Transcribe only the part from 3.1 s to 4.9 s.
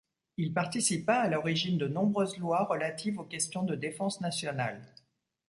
aux questions de défense nationale.